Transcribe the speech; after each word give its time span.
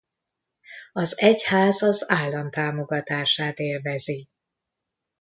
Az 0.91 1.19
egyház 1.19 1.81
az 1.81 2.09
állam 2.11 2.49
támogatását 2.49 3.59
élvezi. 3.59 4.27